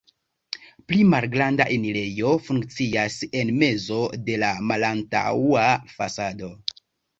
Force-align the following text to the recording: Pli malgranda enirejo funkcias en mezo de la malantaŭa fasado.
Pli 0.87 1.01
malgranda 1.09 1.67
enirejo 1.75 2.31
funkcias 2.47 3.19
en 3.43 3.53
mezo 3.65 4.01
de 4.31 4.41
la 4.47 4.51
malantaŭa 4.73 5.69
fasado. 5.95 6.53